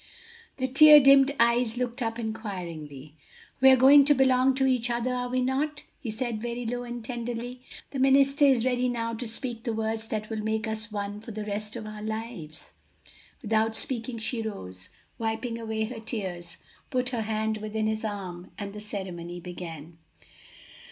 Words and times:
The 0.57 0.67
tear 0.67 0.99
dimmed 0.99 1.35
eyes 1.39 1.77
looked 1.77 2.01
up 2.01 2.17
inquiringly. 2.17 3.13
"We 3.59 3.69
are 3.69 3.75
going 3.75 4.03
to 4.05 4.15
belong 4.15 4.55
to 4.55 4.65
each 4.65 4.89
other, 4.89 5.13
are 5.13 5.29
we 5.29 5.41
not?" 5.41 5.83
he 5.99 6.09
said 6.09 6.41
very 6.41 6.65
low 6.65 6.81
and 6.81 7.05
tenderly. 7.05 7.61
"The 7.91 7.99
minister 7.99 8.45
is 8.45 8.65
ready 8.65 8.89
now 8.89 9.13
to 9.13 9.27
speak 9.27 9.61
the 9.63 9.73
words 9.75 10.07
that 10.07 10.31
will 10.31 10.43
make 10.43 10.67
us 10.67 10.91
one 10.91 11.19
for 11.21 11.29
the 11.29 11.45
rest 11.45 11.75
of 11.75 11.85
our 11.85 12.01
lives." 12.01 12.73
Without 13.43 13.75
speaking 13.77 14.17
she 14.17 14.41
rose, 14.41 14.89
wiping 15.19 15.59
away 15.59 15.83
her 15.83 15.99
tears, 15.99 16.57
put 16.89 17.09
her 17.09 17.21
hand 17.21 17.57
within 17.57 17.85
his 17.85 18.03
arm, 18.03 18.49
and 18.57 18.73
the 18.73 18.81
ceremony 18.81 19.39
began. 19.39 19.99